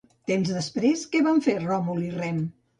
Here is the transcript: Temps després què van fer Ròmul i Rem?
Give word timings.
Temps 0.29 0.49
després 0.55 1.05
què 1.13 1.23
van 1.29 1.45
fer 1.51 1.57
Ròmul 1.69 2.05
i 2.09 2.13
Rem? 2.19 2.45